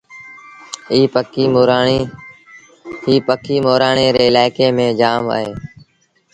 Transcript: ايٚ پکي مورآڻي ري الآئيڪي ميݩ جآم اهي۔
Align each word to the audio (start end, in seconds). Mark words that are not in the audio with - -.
ايٚ 0.93 1.07
پکي 3.27 3.55
مورآڻي 3.65 4.07
ري 4.15 4.23
الآئيڪي 4.29 4.67
ميݩ 4.77 4.97
جآم 4.99 5.23
اهي۔ 5.35 5.51